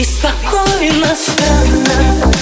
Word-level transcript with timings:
Беспокойно, 0.00 1.14
странно. 1.14 2.39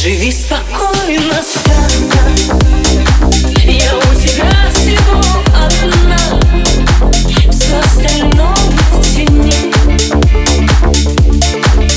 Живи 0.00 0.30
спокойно, 0.30 1.42
сказка 1.42 2.20
Я 3.64 3.96
у 3.96 4.14
тебя 4.14 4.52
всего 4.72 5.20
одна. 5.52 6.16
Все 7.50 7.76
остальное 7.80 8.54
в 8.92 9.02
тени. 9.02 9.74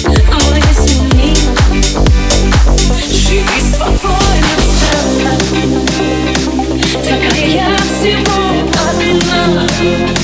Мы 0.08 0.58
несменимы 0.58 1.55
Живи 3.08 3.61
спокойно, 3.71 4.55
сказка 4.80 5.33
Такая 7.03 7.45
я 7.45 7.77
всего 7.77 8.39
одна. 8.97 10.20